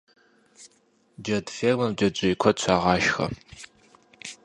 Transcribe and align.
Джэд 1.23 1.47
фермэм 1.57 1.91
джэджьей 1.97 2.35
куэд 2.41 2.57
щагъашхэ. 2.63 3.25